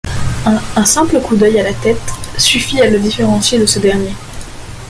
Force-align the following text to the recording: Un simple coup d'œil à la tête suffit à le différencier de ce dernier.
Un 0.75 0.83
simple 0.83 1.21
coup 1.21 1.35
d'œil 1.35 1.59
à 1.59 1.63
la 1.63 1.75
tête 1.75 2.01
suffit 2.35 2.81
à 2.81 2.89
le 2.89 2.99
différencier 2.99 3.59
de 3.59 3.67
ce 3.67 3.77
dernier. 3.77 4.15